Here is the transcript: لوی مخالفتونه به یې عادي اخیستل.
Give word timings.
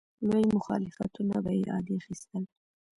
لوی 0.27 0.45
مخالفتونه 0.57 1.35
به 1.43 1.51
یې 1.59 1.63
عادي 1.73 1.93
اخیستل. 2.01 2.43